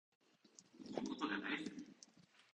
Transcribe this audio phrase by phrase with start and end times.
[0.83, 1.95] 妹が大好き